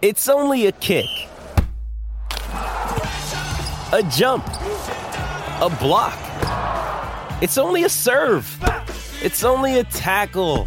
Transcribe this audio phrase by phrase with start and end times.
[0.00, 1.06] It's only a kick.
[2.52, 4.46] A jump.
[4.46, 6.16] A block.
[7.42, 8.46] It's only a serve.
[9.20, 10.66] It's only a tackle.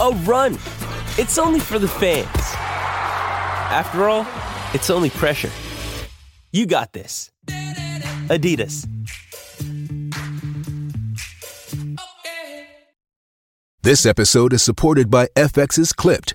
[0.00, 0.54] A run.
[1.18, 2.26] It's only for the fans.
[3.70, 4.26] After all,
[4.74, 5.52] it's only pressure.
[6.50, 7.30] You got this.
[8.26, 8.88] Adidas.
[13.82, 16.34] This episode is supported by FX's Clipped,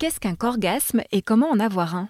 [0.00, 2.08] Qu'est-ce qu'un corgasme et comment en avoir un?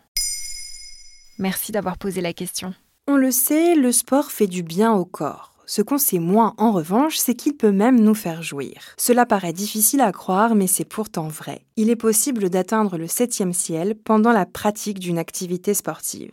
[1.40, 2.72] Merci d'avoir posé la question.
[3.08, 5.50] On le sait, le sport fait du bien au corps.
[5.66, 8.76] Ce qu'on sait moins en revanche, c'est qu'il peut même nous faire jouir.
[8.96, 11.64] Cela paraît difficile à croire, mais c'est pourtant vrai.
[11.76, 16.30] Il est possible d'atteindre le septième ciel pendant la pratique d'une activité sportive.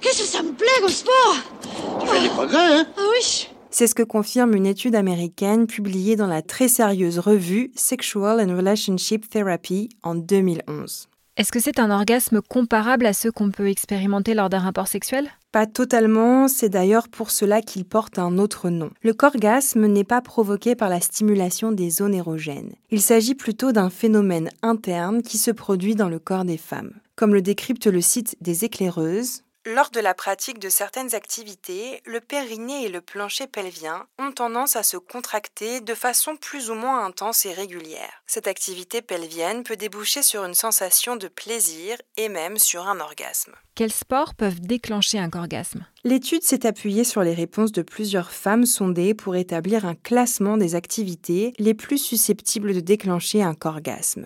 [0.00, 1.34] Qu'est-ce que ça me plaît au sport?
[2.00, 2.86] Tu fais des progrès, hein?
[2.96, 7.70] Ah oui C'est ce que confirme une étude américaine publiée dans la très sérieuse revue
[7.76, 11.08] Sexual and Relationship Therapy en 2011.
[11.36, 15.30] Est-ce que c'est un orgasme comparable à ceux qu'on peut expérimenter lors d'un rapport sexuel?
[15.52, 18.90] Pas totalement, c'est d'ailleurs pour cela qu'il porte un autre nom.
[19.02, 22.74] Le corgasme n'est pas provoqué par la stimulation des zones érogènes.
[22.90, 26.92] Il s'agit plutôt d'un phénomène interne qui se produit dans le corps des femmes.
[27.14, 32.20] Comme le décrypte le site des éclaireuses, lors de la pratique de certaines activités, le
[32.20, 37.04] périnée et le plancher pelvien ont tendance à se contracter de façon plus ou moins
[37.04, 38.22] intense et régulière.
[38.26, 43.52] Cette activité pelvienne peut déboucher sur une sensation de plaisir et même sur un orgasme.
[43.74, 48.64] Quels sports peuvent déclencher un corgasme L'étude s'est appuyée sur les réponses de plusieurs femmes
[48.64, 54.24] sondées pour établir un classement des activités les plus susceptibles de déclencher un corgasme.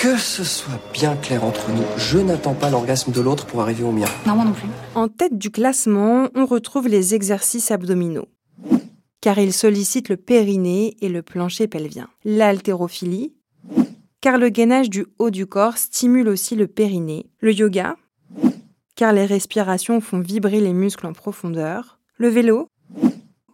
[0.00, 3.84] Que ce soit bien clair entre nous, je n'attends pas l'orgasme de l'autre pour arriver
[3.84, 4.06] au mien.
[4.26, 4.66] Non, moi non plus.
[4.94, 8.28] En tête du classement, on retrouve les exercices abdominaux,
[9.20, 12.08] car ils sollicitent le périnée et le plancher pelvien.
[12.24, 13.34] L'haltérophilie,
[14.22, 17.26] car le gainage du haut du corps stimule aussi le périnée.
[17.40, 17.96] Le yoga,
[18.96, 21.98] car les respirations font vibrer les muscles en profondeur.
[22.16, 22.68] Le vélo,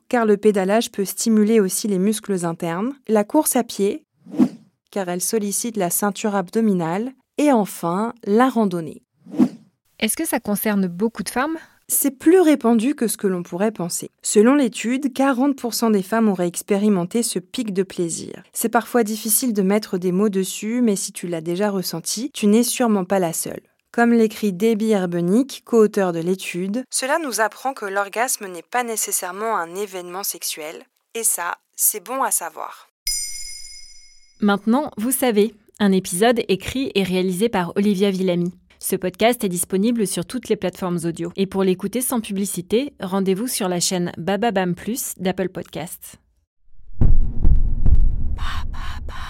[0.08, 2.92] car le pédalage peut stimuler aussi les muscles internes.
[3.08, 4.04] La course à pied,
[4.90, 7.12] car elle sollicite la ceinture abdominale.
[7.38, 9.02] Et enfin, la randonnée.
[9.98, 11.56] Est-ce que ça concerne beaucoup de femmes?
[11.88, 14.10] C'est plus répandu que ce que l'on pourrait penser.
[14.22, 18.42] Selon l'étude, 40% des femmes auraient expérimenté ce pic de plaisir.
[18.52, 22.46] C'est parfois difficile de mettre des mots dessus, mais si tu l'as déjà ressenti, tu
[22.46, 23.69] n'es sûrement pas la seule.
[23.92, 29.56] Comme l'écrit Debbie Herbenick, co-auteur de l'étude, cela nous apprend que l'orgasme n'est pas nécessairement
[29.56, 30.84] un événement sexuel,
[31.14, 32.88] et ça, c'est bon à savoir.
[34.40, 38.52] Maintenant, vous savez, un épisode écrit et réalisé par Olivia Villamy.
[38.78, 41.32] Ce podcast est disponible sur toutes les plateformes audio.
[41.34, 46.16] Et pour l'écouter sans publicité, rendez-vous sur la chaîne Bababam Plus d'Apple Podcasts.
[47.00, 49.29] Ba, ba, ba.